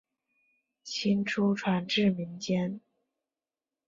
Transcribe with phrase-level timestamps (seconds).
[0.83, 2.81] 清初传至民间。